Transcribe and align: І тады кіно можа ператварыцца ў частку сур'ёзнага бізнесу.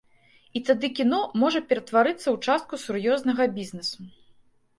І 0.59 0.61
тады 0.69 0.87
кіно 0.99 1.19
можа 1.41 1.61
ператварыцца 1.73 2.23
ў 2.35 2.49
частку 2.49 2.81
сур'ёзнага 2.85 3.49
бізнесу. 3.61 4.01